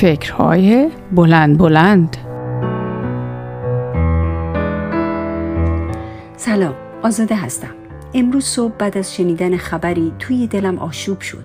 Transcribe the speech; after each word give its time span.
فکرهای 0.00 0.90
بلند 1.12 1.58
بلند. 1.58 2.16
سلام 6.36 6.74
آزاده 7.02 7.36
هستم. 7.36 7.74
امروز 8.14 8.44
صبح 8.44 8.72
بعد 8.72 8.98
از 8.98 9.14
شنیدن 9.14 9.56
خبری 9.56 10.12
توی 10.18 10.46
دلم 10.46 10.78
آشوب 10.78 11.20
شد. 11.20 11.44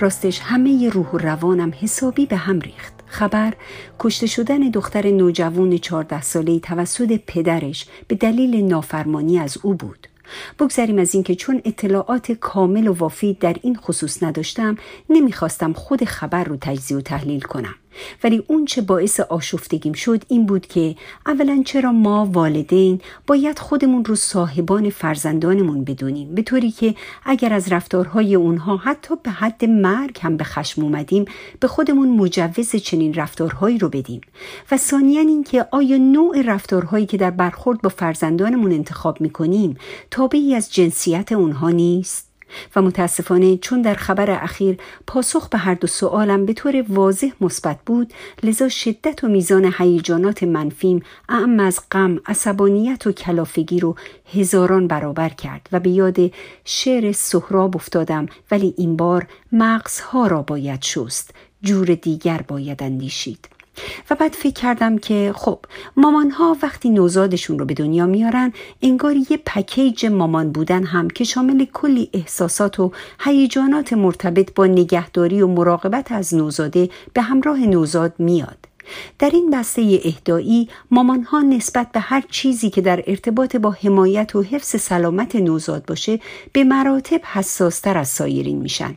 راستش 0.00 0.40
همه 0.40 0.88
روح 0.88 1.10
و 1.10 1.18
روانم 1.18 1.72
حسابی 1.80 2.26
به 2.26 2.36
هم 2.36 2.60
ریخت. 2.60 2.94
خبر 3.06 3.52
کشته 3.98 4.26
شدن 4.26 4.58
دختر 4.58 5.10
نوجوان 5.10 5.78
14 5.78 6.22
ساله 6.22 6.58
توسط 6.58 7.20
پدرش 7.26 7.86
به 8.08 8.14
دلیل 8.14 8.64
نافرمانی 8.64 9.38
از 9.38 9.58
او 9.62 9.74
بود. 9.74 10.08
بگذریم 10.58 10.98
از 10.98 11.14
اینکه 11.14 11.34
چون 11.34 11.62
اطلاعات 11.64 12.32
کامل 12.32 12.88
و 12.88 12.92
وافی 12.92 13.34
در 13.40 13.56
این 13.62 13.76
خصوص 13.76 14.22
نداشتم 14.22 14.76
نمی‌خواستم 15.10 15.72
خود 15.72 16.04
خبر 16.04 16.44
رو 16.44 16.56
تجزیه 16.60 16.96
و 16.96 17.00
تحلیل 17.00 17.40
کنم. 17.40 17.74
ولی 18.24 18.42
اون 18.46 18.64
چه 18.64 18.82
باعث 18.82 19.20
آشفتگیم 19.20 19.92
شد 19.92 20.22
این 20.28 20.46
بود 20.46 20.66
که 20.66 20.96
اولا 21.26 21.62
چرا 21.66 21.92
ما 21.92 22.26
والدین 22.32 23.00
باید 23.26 23.58
خودمون 23.58 24.04
رو 24.04 24.14
صاحبان 24.14 24.90
فرزندانمون 24.90 25.84
بدونیم 25.84 26.34
به 26.34 26.42
طوری 26.42 26.70
که 26.70 26.94
اگر 27.24 27.52
از 27.52 27.72
رفتارهای 27.72 28.34
اونها 28.34 28.76
حتی 28.76 29.14
به 29.22 29.30
حد 29.30 29.64
مرگ 29.64 30.18
هم 30.22 30.36
به 30.36 30.44
خشم 30.44 30.82
اومدیم 30.82 31.24
به 31.60 31.68
خودمون 31.68 32.08
مجوز 32.08 32.76
چنین 32.76 33.14
رفتارهایی 33.14 33.78
رو 33.78 33.88
بدیم. 33.88 34.20
و 34.70 34.76
ثانیا 34.76 35.20
اینکه 35.20 35.66
آیا 35.70 35.96
نوع 35.96 36.42
رفتارهایی 36.42 37.06
که 37.06 37.16
در 37.16 37.30
برخورد 37.30 37.82
با 37.82 37.88
فرزندانمون 37.88 38.72
انتخاب 38.72 39.20
می‌کنیم 39.20 39.76
تابعی 40.10 40.54
از 40.54 40.72
جنسیت 40.72 41.32
اونها 41.32 41.70
نیست؟ 41.70 42.25
و 42.76 42.82
متاسفانه 42.82 43.56
چون 43.56 43.82
در 43.82 43.94
خبر 43.94 44.30
اخیر 44.30 44.78
پاسخ 45.06 45.48
به 45.48 45.58
هر 45.58 45.74
دو 45.74 45.86
سوالم 45.86 46.46
به 46.46 46.52
طور 46.52 46.84
واضح 46.88 47.30
مثبت 47.40 47.78
بود 47.86 48.12
لذا 48.42 48.68
شدت 48.68 49.24
و 49.24 49.28
میزان 49.28 49.72
هیجانات 49.78 50.42
منفیم 50.42 51.02
اعم 51.28 51.60
از 51.60 51.80
غم 51.90 52.20
عصبانیت 52.26 53.06
و 53.06 53.12
کلافگی 53.12 53.80
رو 53.80 53.96
هزاران 54.34 54.86
برابر 54.86 55.28
کرد 55.28 55.68
و 55.72 55.80
به 55.80 55.90
یاد 55.90 56.16
شعر 56.64 57.12
سهراب 57.12 57.76
افتادم 57.76 58.26
ولی 58.50 58.74
این 58.76 58.96
بار 58.96 59.26
مغزها 59.52 60.26
را 60.26 60.42
باید 60.42 60.82
شست 60.82 61.34
جور 61.62 61.94
دیگر 61.94 62.44
باید 62.48 62.82
اندیشید. 62.82 63.55
و 64.10 64.14
بعد 64.14 64.32
فکر 64.32 64.52
کردم 64.60 64.98
که 64.98 65.32
خب 65.36 65.58
مامان 65.96 66.30
ها 66.30 66.56
وقتی 66.62 66.90
نوزادشون 66.90 67.58
رو 67.58 67.64
به 67.64 67.74
دنیا 67.74 68.06
میارن 68.06 68.52
انگار 68.82 69.16
یه 69.16 69.36
پکیج 69.46 70.06
مامان 70.06 70.52
بودن 70.52 70.84
هم 70.84 71.10
که 71.10 71.24
شامل 71.24 71.64
کلی 71.64 72.10
احساسات 72.12 72.80
و 72.80 72.92
هیجانات 73.20 73.92
مرتبط 73.92 74.54
با 74.54 74.66
نگهداری 74.66 75.42
و 75.42 75.46
مراقبت 75.46 76.12
از 76.12 76.34
نوزاده 76.34 76.88
به 77.12 77.22
همراه 77.22 77.58
نوزاد 77.58 78.14
میاد. 78.18 78.58
در 79.18 79.30
این 79.30 79.50
بسته 79.50 80.00
اهدایی 80.04 80.68
مامان 80.90 81.22
ها 81.22 81.40
نسبت 81.40 81.92
به 81.92 82.00
هر 82.00 82.24
چیزی 82.30 82.70
که 82.70 82.80
در 82.80 83.04
ارتباط 83.06 83.56
با 83.56 83.70
حمایت 83.70 84.36
و 84.36 84.42
حفظ 84.42 84.80
سلامت 84.80 85.36
نوزاد 85.36 85.86
باشه 85.86 86.20
به 86.52 86.64
مراتب 86.64 87.20
حساستر 87.24 87.98
از 87.98 88.08
سایرین 88.08 88.58
میشن. 88.58 88.96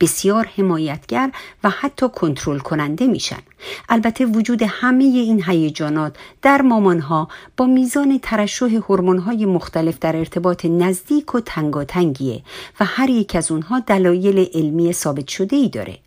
بسیار 0.00 0.50
حمایتگر 0.56 1.30
و 1.64 1.70
حتی 1.70 2.08
کنترل 2.08 2.58
کننده 2.58 3.06
میشن. 3.06 3.42
البته 3.88 4.26
وجود 4.26 4.62
همه 4.62 5.04
این 5.04 5.42
هیجانات 5.46 6.16
در 6.42 6.62
مامانها 6.62 7.28
با 7.56 7.66
میزان 7.66 8.18
ترشح 8.22 8.74
هورمون‌های 8.88 9.46
مختلف 9.46 9.98
در 9.98 10.16
ارتباط 10.16 10.64
نزدیک 10.64 11.34
و 11.34 11.40
تنگاتنگیه 11.40 12.42
و 12.80 12.84
هر 12.84 13.10
یک 13.10 13.36
از 13.36 13.50
اونها 13.50 13.80
دلایل 13.80 14.48
علمی 14.54 14.92
ثابت 14.92 15.28
شده 15.28 15.56
ای 15.56 15.68
داره. 15.68 15.98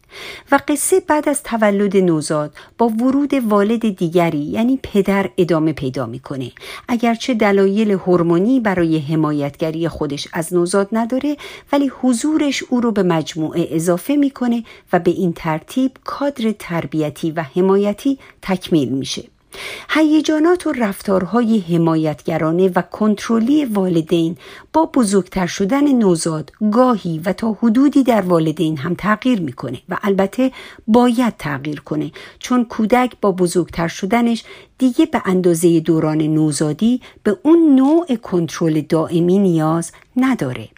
و 0.51 0.59
قصه 0.67 0.99
بعد 0.99 1.29
از 1.29 1.43
تولد 1.43 1.97
نوزاد 1.97 2.53
با 2.77 2.87
ورود 2.87 3.33
والد 3.33 3.95
دیگری 3.95 4.37
یعنی 4.37 4.79
پدر 4.83 5.29
ادامه 5.37 5.73
پیدا 5.73 6.05
می‌کنه. 6.05 6.51
اگرچه 6.87 7.33
دلایل 7.33 7.91
هورمونی 7.91 8.59
برای 8.59 8.99
حمایتگری 8.99 9.87
خودش 9.87 10.27
از 10.33 10.53
نوزاد 10.53 10.87
نداره 10.91 11.37
ولی 11.73 11.91
حضورش 12.01 12.63
او 12.69 12.81
رو 12.81 12.91
به 12.91 13.03
مجموعه 13.03 13.67
اضافه 13.71 14.15
می‌کنه 14.15 14.63
و 14.93 14.99
به 14.99 15.11
این 15.11 15.33
ترتیب 15.33 15.91
کادر 16.03 16.51
تربیتی 16.59 17.31
و 17.31 17.41
حمایتی 17.41 18.19
تکمیل 18.41 18.89
میشه. 18.89 19.23
هیجانات 19.99 20.67
و 20.67 20.71
رفتارهای 20.71 21.59
حمایتگرانه 21.59 22.71
و 22.75 22.81
کنترلی 22.81 23.65
والدین 23.65 24.37
با 24.73 24.85
بزرگتر 24.85 25.47
شدن 25.47 25.91
نوزاد 25.91 26.51
گاهی 26.71 27.21
و 27.25 27.33
تا 27.33 27.57
حدودی 27.61 28.03
در 28.03 28.21
والدین 28.21 28.77
هم 28.77 28.95
تغییر 28.95 29.41
می‌کنه 29.41 29.81
و 29.89 29.97
البته 30.03 30.51
باید 30.87 31.37
تغییر 31.37 31.79
کنه 31.79 32.11
چون 32.39 32.65
کودک 32.65 33.13
با 33.21 33.31
بزرگتر 33.31 33.87
شدنش 33.87 34.43
دیگه 34.77 35.05
به 35.05 35.21
اندازه 35.25 35.79
دوران 35.79 36.21
نوزادی 36.21 37.01
به 37.23 37.37
اون 37.43 37.75
نوع 37.75 38.15
کنترل 38.15 38.81
دائمی 38.81 39.39
نیاز 39.39 39.91
نداره. 40.17 40.69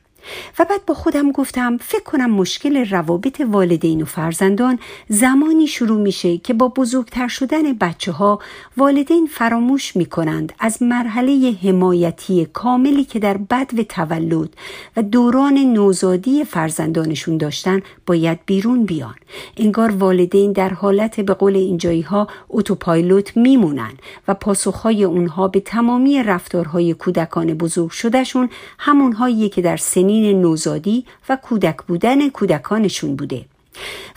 و 0.60 0.66
بعد 0.70 0.86
با 0.86 0.94
خودم 0.94 1.32
گفتم 1.32 1.78
فکر 1.78 2.04
کنم 2.04 2.32
مشکل 2.32 2.86
روابط 2.90 3.42
والدین 3.42 4.02
و 4.02 4.06
فرزندان 4.06 4.80
زمانی 5.08 5.68
شروع 5.68 6.02
میشه 6.02 6.38
که 6.38 6.54
با 6.54 6.68
بزرگتر 6.68 7.28
شدن 7.28 7.74
بچه 7.74 8.12
ها 8.12 8.40
والدین 8.78 9.26
فراموش 9.26 9.96
می‌کنند 9.96 10.54
از 10.60 10.84
مرحله 10.84 11.56
حمایتی 11.64 12.46
کاملی 12.54 13.04
که 13.04 13.20
در 13.20 13.38
بد 13.38 13.80
و 13.80 13.84
تولد 13.84 14.50
و 14.98 15.04
دوران 15.04 15.54
نوزادی 15.54 16.44
فرزندانشون 16.44 17.38
داشتن 17.38 17.82
باید 18.06 18.40
بیرون 18.46 18.86
بیان. 18.86 19.16
انگار 19.58 19.92
والدین 19.92 20.52
در 20.52 20.70
حالت 20.70 21.20
به 21.20 21.34
قول 21.34 21.56
اینجایی 21.56 22.02
ها 22.02 22.28
اتوپایلوت 22.50 23.38
میمونن 23.38 23.92
و 24.28 24.34
پاسخهای 24.34 25.04
اونها 25.04 25.48
به 25.48 25.60
تمامی 25.60 26.24
رفتارهای 26.24 26.94
کودکان 26.94 27.54
بزرگ 27.54 27.90
شدهشون 27.90 28.50
همونهایی 28.80 29.50
که 29.50 29.62
در 29.62 29.78
سنی 29.78 30.13
نوزادی 30.20 31.06
و 31.30 31.36
کودک 31.36 31.78
بودن 31.88 32.30
کودکانشون 32.30 33.16
بوده. 33.16 33.46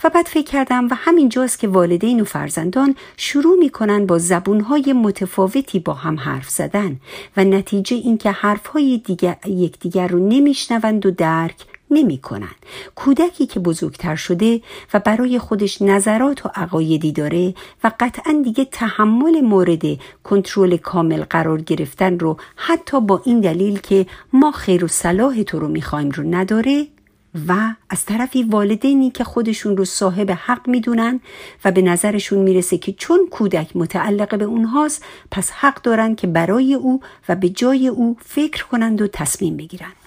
و 0.03 0.09
بعد 0.09 0.25
فکر 0.25 0.51
کردم 0.51 0.87
و 0.87 0.93
همینجاست 0.93 1.59
که 1.59 1.67
والدین 1.67 2.21
و 2.21 2.23
فرزندان 2.23 2.95
شروع 3.17 3.59
می‌کنن 3.59 4.05
با 4.05 4.17
زبونهای 4.17 4.93
متفاوتی 4.93 5.79
با 5.79 5.93
هم 5.93 6.19
حرف 6.19 6.49
زدن 6.49 6.99
و 7.37 7.43
نتیجه 7.43 7.97
اینکه 7.97 8.31
حرفهای 8.31 9.01
دیگر 9.05 9.37
یکدیگر 9.45 10.07
رو 10.07 10.27
نمیشنوند 10.27 11.05
و 11.05 11.11
درک 11.11 11.65
نمی 11.91 12.17
کنن. 12.17 12.55
کودکی 12.95 13.45
که 13.45 13.59
بزرگتر 13.59 14.15
شده 14.15 14.61
و 14.93 14.99
برای 14.99 15.39
خودش 15.39 15.81
نظرات 15.81 16.45
و 16.45 16.49
عقایدی 16.55 17.11
داره 17.11 17.53
و 17.83 17.91
قطعا 17.99 18.41
دیگه 18.43 18.65
تحمل 18.65 19.41
مورد 19.41 19.83
کنترل 20.23 20.77
کامل 20.77 21.23
قرار 21.23 21.61
گرفتن 21.61 22.19
رو 22.19 22.37
حتی 22.55 23.01
با 23.01 23.21
این 23.25 23.39
دلیل 23.41 23.79
که 23.79 24.05
ما 24.33 24.51
خیر 24.51 24.85
و 24.85 24.87
صلاح 24.87 25.43
تو 25.43 25.59
رو 25.59 25.67
می‌خوایم 25.67 26.09
رو 26.09 26.23
نداره 26.23 26.87
و 27.47 27.75
از 27.89 28.05
طرفی 28.05 28.43
والدینی 28.43 29.11
که 29.11 29.23
خودشون 29.23 29.77
رو 29.77 29.85
صاحب 29.85 30.31
حق 30.31 30.67
می‌دونن 30.67 31.19
و 31.65 31.71
به 31.71 31.81
نظرشون 31.81 32.39
می‌رسه 32.39 32.77
که 32.77 32.93
چون 32.93 33.27
کودک 33.31 33.75
متعلق 33.75 34.37
به 34.37 34.45
اونهاست 34.45 35.05
پس 35.31 35.51
حق 35.51 35.81
دارن 35.81 36.15
که 36.15 36.27
برای 36.27 36.73
او 36.73 37.01
و 37.29 37.35
به 37.35 37.49
جای 37.49 37.87
او 37.87 38.17
فکر 38.25 38.65
کنند 38.65 39.01
و 39.01 39.07
تصمیم 39.07 39.57
بگیرند. 39.57 40.06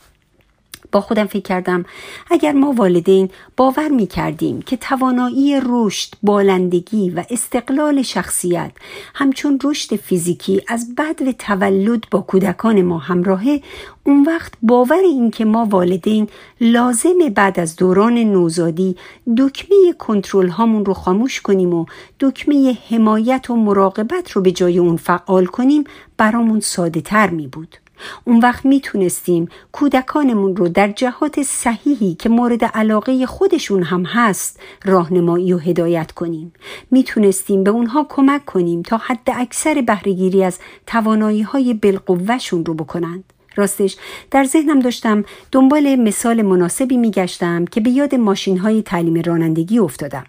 با 0.93 1.01
خودم 1.01 1.27
فکر 1.27 1.43
کردم 1.43 1.85
اگر 2.31 2.53
ما 2.53 2.73
والدین 2.73 3.31
باور 3.57 3.89
می 3.89 4.07
کردیم 4.07 4.63
که 4.63 4.77
توانایی 4.77 5.61
رشد، 5.67 6.09
بالندگی 6.23 7.11
و 7.11 7.25
استقلال 7.31 8.03
شخصیت 8.03 8.73
همچون 9.15 9.59
رشد 9.65 9.97
فیزیکی 9.97 10.63
از 10.69 10.95
بد 10.95 11.23
و 11.23 11.33
تولد 11.33 12.05
با 12.11 12.21
کودکان 12.21 12.83
ما 12.83 12.99
همراهه 12.99 13.61
اون 14.05 14.23
وقت 14.23 14.53
باور 14.63 15.01
این 15.05 15.31
که 15.31 15.45
ما 15.45 15.65
والدین 15.65 16.29
لازم 16.61 17.19
بعد 17.35 17.61
از 17.61 17.77
دوران 17.77 18.19
نوزادی 18.19 18.97
دکمه 19.39 19.93
کنترل 19.99 20.49
هامون 20.49 20.85
رو 20.85 20.95
خاموش 20.95 21.41
کنیم 21.41 21.75
و 21.75 21.87
دکمه 22.21 22.79
حمایت 22.91 23.51
و 23.51 23.57
مراقبت 23.57 24.31
رو 24.31 24.43
به 24.43 24.53
جای 24.53 24.79
اون 24.79 24.97
فعال 24.97 25.47
کنیم 25.47 25.85
برامون 26.17 26.61
ساده 26.61 27.01
تر 27.01 27.31
می 27.31 27.47
بود. 27.47 27.77
اون 28.25 28.41
وقت 28.41 28.65
می‌تونستیم 28.65 29.49
کودکانمون 29.73 30.57
رو 30.57 30.69
در 30.69 30.89
جهات 30.89 31.43
صحیحی 31.43 32.15
که 32.15 32.29
مورد 32.29 32.65
علاقه 32.65 33.27
خودشون 33.27 33.83
هم 33.83 34.05
هست 34.05 34.61
راهنمایی 34.85 35.53
و 35.53 35.59
هدایت 35.59 36.13
کنیم. 36.13 36.53
می‌تونستیم 36.91 37.65
به 37.65 37.71
اونها 37.71 38.07
کمک 38.09 38.45
کنیم 38.45 38.83
تا 38.83 38.97
حد 38.97 39.31
اکثر 39.35 39.81
بهرهگیری 39.81 40.45
از 40.45 40.59
توانایی 40.87 41.43
های 41.43 41.75
بالقوهشون 41.75 42.65
رو 42.65 42.75
بکنند. 42.75 43.25
راستش 43.57 43.97
در 44.31 44.45
ذهنم 44.45 44.81
داشتم 44.81 45.25
دنبال 45.53 45.97
مثال 45.97 46.43
مناسبی 46.43 46.97
میگشتم 46.97 47.65
که 47.65 47.81
به 47.81 47.91
یاد 47.91 48.15
ماشین 48.15 48.59
های 48.59 48.83
تعلیم 48.83 49.23
رانندگی 49.23 49.79
افتادم. 49.79 50.25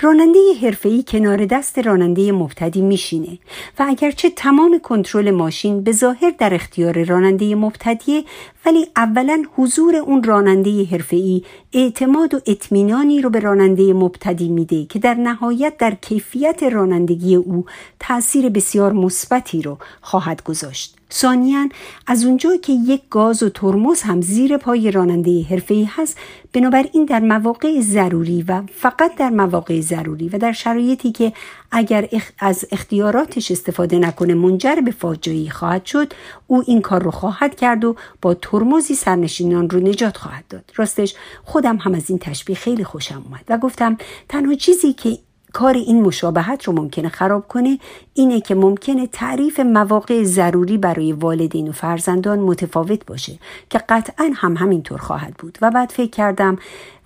راننده 0.00 0.38
حرفه‌ای 0.62 1.04
کنار 1.08 1.44
دست 1.44 1.78
راننده 1.78 2.32
مبتدی 2.32 2.80
میشینه 2.82 3.38
و 3.78 3.84
اگرچه 3.88 4.30
تمام 4.30 4.78
کنترل 4.78 5.30
ماشین 5.30 5.82
به 5.82 5.92
ظاهر 5.92 6.32
در 6.38 6.54
اختیار 6.54 7.04
راننده 7.04 7.54
مبتدیه 7.54 8.24
ولی 8.66 8.86
اولا 8.96 9.44
حضور 9.56 9.96
اون 9.96 10.22
راننده 10.22 10.84
حرفه‌ای 10.84 11.42
اعتماد 11.72 12.34
و 12.34 12.40
اطمینانی 12.46 13.22
رو 13.22 13.30
به 13.30 13.40
راننده 13.40 13.92
مبتدی 13.92 14.48
میده 14.48 14.84
که 14.84 14.98
در 14.98 15.14
نهایت 15.14 15.76
در 15.78 15.94
کیفیت 15.94 16.62
رانندگی 16.62 17.34
او 17.34 17.64
تاثیر 18.00 18.48
بسیار 18.48 18.92
مثبتی 18.92 19.62
رو 19.62 19.78
خواهد 20.00 20.44
گذاشت. 20.44 20.99
ثانیا 21.12 21.68
از 22.06 22.24
اونجا 22.24 22.56
که 22.56 22.72
یک 22.72 23.02
گاز 23.10 23.42
و 23.42 23.48
ترمز 23.48 24.02
هم 24.02 24.20
زیر 24.20 24.56
پای 24.56 24.90
راننده 24.90 25.42
حرفه‌ای 25.42 25.84
هست 25.84 26.18
بنابراین 26.52 27.04
در 27.04 27.20
مواقع 27.20 27.80
ضروری 27.80 28.44
و 28.48 28.62
فقط 28.74 29.16
در 29.16 29.30
مواقع 29.30 29.80
ضروری 29.80 30.28
و 30.28 30.38
در 30.38 30.52
شرایطی 30.52 31.12
که 31.12 31.32
اگر 31.70 32.08
از 32.38 32.64
اختیاراتش 32.72 33.50
استفاده 33.50 33.98
نکنه 33.98 34.34
منجر 34.34 34.74
به 34.74 34.90
فاجعه 34.90 35.50
خواهد 35.50 35.84
شد 35.84 36.12
او 36.46 36.62
این 36.66 36.80
کار 36.80 37.02
رو 37.02 37.10
خواهد 37.10 37.54
کرد 37.54 37.84
و 37.84 37.96
با 38.22 38.34
ترمزی 38.34 38.94
سرنشینان 38.94 39.70
رو 39.70 39.80
نجات 39.80 40.16
خواهد 40.16 40.44
داد. 40.48 40.72
راستش 40.76 41.14
خودم 41.44 41.76
هم 41.76 41.94
از 41.94 42.10
این 42.10 42.18
تشبیه 42.18 42.56
خیلی 42.56 42.84
خوشم 42.84 43.22
اومد 43.26 43.44
و 43.48 43.58
گفتم 43.58 43.96
تنها 44.28 44.54
چیزی 44.54 44.92
که 44.92 45.18
کار 45.52 45.74
این 45.74 46.02
مشابهت 46.02 46.64
رو 46.64 46.72
ممکنه 46.72 47.08
خراب 47.08 47.48
کنه 47.48 47.78
اینه 48.14 48.40
که 48.40 48.54
ممکنه 48.54 49.06
تعریف 49.06 49.60
مواقع 49.60 50.22
ضروری 50.24 50.78
برای 50.78 51.12
والدین 51.12 51.68
و 51.68 51.72
فرزندان 51.72 52.38
متفاوت 52.38 53.06
باشه 53.06 53.38
که 53.70 53.78
قطعا 53.88 54.30
هم 54.34 54.56
همینطور 54.56 54.98
خواهد 54.98 55.34
بود. 55.34 55.58
و 55.62 55.70
بعد 55.70 55.90
فکر 55.90 56.10
کردم 56.10 56.58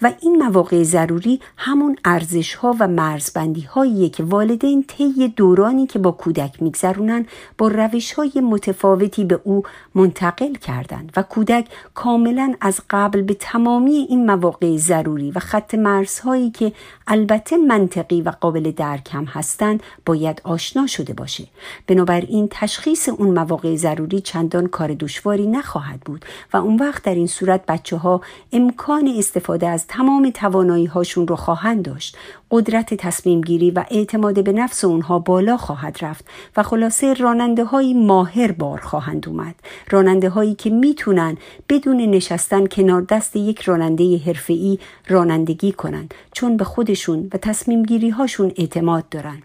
و 0.03 0.13
این 0.21 0.43
مواقع 0.43 0.83
ضروری 0.83 1.41
همون 1.57 1.97
ارزش 2.05 2.55
ها 2.55 2.77
و 2.81 2.89
مرزبندی 2.89 3.61
هاییه 3.61 4.09
که 4.09 4.23
والدین 4.23 4.85
طی 4.89 5.29
دورانی 5.29 5.87
که 5.87 5.99
با 5.99 6.11
کودک 6.11 6.63
میگذرونن 6.63 7.27
با 7.59 7.69
روش 7.69 8.13
های 8.13 8.33
متفاوتی 8.43 9.25
به 9.25 9.41
او 9.45 9.63
منتقل 9.95 10.55
کردند 10.55 11.13
و 11.17 11.23
کودک 11.23 11.69
کاملا 11.95 12.55
از 12.61 12.81
قبل 12.91 13.23
به 13.23 13.35
تمامی 13.35 14.07
این 14.09 14.27
مواقع 14.27 14.77
ضروری 14.77 15.31
و 15.31 15.39
خط 15.39 15.75
مرزهایی 15.75 16.51
که 16.51 16.73
البته 17.07 17.57
منطقی 17.57 18.23
و 18.23 18.33
قابل 18.41 18.71
درک 18.71 19.09
هم 19.13 19.25
هستند 19.25 19.83
باید 20.07 20.41
آشنا 20.45 20.87
شده 20.87 21.13
باشه. 21.13 21.47
بنابراین 21.87 22.49
تشخیص 22.51 23.09
اون 23.09 23.39
مواقع 23.39 23.77
ضروری 23.77 24.21
چندان 24.21 24.67
کار 24.67 24.95
دشواری 24.95 25.47
نخواهد 25.47 26.01
بود 26.01 26.25
و 26.53 26.57
اون 26.57 26.77
وقت 26.77 27.03
در 27.03 27.15
این 27.15 27.27
صورت 27.27 27.67
بچه 27.67 27.97
ها 27.97 28.21
امکان 28.53 29.15
استفاده 29.19 29.69
از 29.69 29.87
تمام 29.87 30.31
توانایی 30.31 30.87
هاشون 30.87 31.27
رو 31.27 31.37
خواهند 31.37 31.85
داشت. 31.85 32.17
قدرت 32.55 32.95
تصمیم 32.95 33.41
گیری 33.41 33.71
و 33.71 33.85
اعتماد 33.91 34.45
به 34.45 34.53
نفس 34.53 34.85
اونها 34.85 35.19
بالا 35.19 35.57
خواهد 35.57 35.99
رفت 36.01 36.25
و 36.57 36.63
خلاصه 36.63 37.15
راننده 37.15 37.65
های 37.65 37.95
ماهر 37.95 38.53
بار 38.53 38.81
خواهند 38.81 39.29
اومد. 39.29 39.55
راننده 39.91 40.29
هایی 40.29 40.55
که 40.55 40.71
می‌تونن 40.71 41.37
بدون 41.69 41.97
نشستن 41.97 42.67
کنار 42.67 43.03
دست 43.03 43.37
یک 43.37 43.61
راننده 43.61 44.19
حرفه‌ای 44.27 44.79
رانندگی 45.09 45.73
کنند 45.73 46.15
چون 46.33 46.57
به 46.57 46.65
خودشون 46.65 47.31
و 47.33 47.39
تصمیم 47.39 47.83
گیری 47.83 48.11
هاشون 48.11 48.53
اعتماد 48.57 49.09
دارن. 49.09 49.43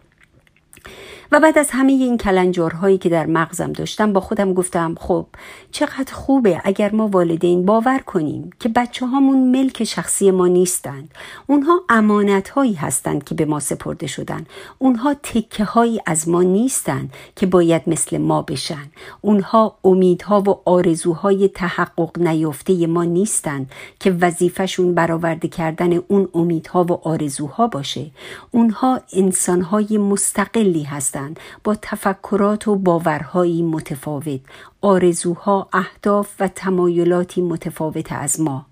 و 1.31 1.40
بعد 1.40 1.58
از 1.58 1.70
همه 1.72 1.92
این 1.92 2.18
کلنجارهایی 2.18 2.98
که 2.98 3.10
در 3.10 3.26
مغزم 3.26 3.74
داشتم 3.74 4.14
با 4.14 4.22
خودم 4.22 4.54
گفتم 4.54 4.96
خب 5.00 5.26
چقدر 5.72 6.14
خوبه 6.14 6.62
اگر 6.64 6.92
ما 6.96 7.08
والدین 7.08 7.66
باور 7.66 8.00
کنیم 8.00 8.50
که 8.60 8.70
بچه 8.70 9.06
هامون 9.06 9.52
ملک 9.52 9.84
شخصی 9.84 10.31
ما 10.31 10.48
نیستند. 10.48 11.12
اونها 11.48 11.81
امانت 11.90 12.50
هایی 12.50 12.74
هستند 12.74 13.24
که 13.24 13.36
به 13.36 13.46
ما 13.46 13.60
سپرده 13.60 14.08
شدن. 14.08 14.46
اونها 14.78 15.14
تکه 15.14 15.64
هایی 15.64 16.00
از 16.06 16.30
ما 16.30 16.44
نیستند 16.44 17.14
که 17.36 17.46
باید 17.46 17.81
مثل 17.88 18.18
ما 18.18 18.42
بشن. 18.42 18.86
اونها 19.22 19.78
امیدها 19.84 20.42
و 20.42 20.70
آرزوهای 20.70 21.48
تحقق 21.48 22.20
نیافته 22.20 22.88
ما 22.88 23.04
نیستند 23.04 23.72
که 24.00 24.12
وظیفشون 24.12 24.94
برآورده 24.94 25.48
کردن 25.48 25.94
اون 25.94 26.28
امیدها 26.34 26.84
و 26.84 26.92
آرزوها 26.92 27.68
باشه. 27.68 28.12
اونها 28.52 29.02
انسانهای 29.14 29.98
مستقلی 29.98 30.84
هستند. 30.84 31.19
با 31.63 31.75
تفکرات 31.81 32.68
و 32.68 32.75
باورهایی 32.75 33.62
متفاوت. 33.62 34.39
آرزوها 34.81 35.69
اهداف 35.74 36.30
و 36.39 36.48
تمایلاتی 36.48 37.42
متفاوت 37.42 38.12
از 38.12 38.42
ما. 38.42 38.66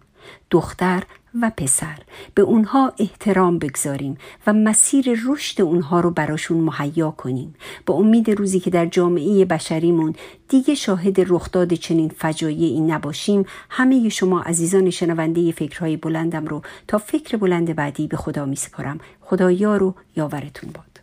دختر 0.52 1.04
و 1.42 1.52
پسر. 1.58 1.98
به 2.34 2.42
اونها 2.42 2.94
احترام 3.00 3.60
بگذاریم 3.60 4.18
و 4.48 4.54
مسیر 4.54 5.20
رشد 5.28 5.62
اونها 5.62 6.00
رو 6.00 6.12
براشون 6.12 6.58
مهیا 6.58 7.12
کنیم. 7.12 7.56
با 7.86 7.94
امید 7.94 8.30
روزی 8.30 8.60
که 8.60 8.70
در 8.70 8.86
جامعه 8.86 9.46
بشریمون 9.46 10.16
دیگه 10.50 10.76
شاهد 10.76 11.16
رخداد 11.20 11.74
چنین 11.74 12.10
فجایعی 12.10 12.80
نباشیم 12.80 13.46
همه 13.70 14.10
شما 14.10 14.42
عزیزان 14.42 14.90
شنونده 14.90 15.52
فکرهای 15.52 15.98
بلندم 15.98 16.46
رو 16.46 16.62
تا 16.88 16.98
فکر 16.98 17.38
بلند 17.38 17.76
بعدی 17.76 18.08
به 18.08 18.18
خدا 18.18 18.46
می 18.46 18.56
سپارم. 18.56 19.00
خدا 19.22 19.52
یار 19.52 19.84
و 19.84 19.96
یاورتون 20.16 20.70
باد. 20.74 20.97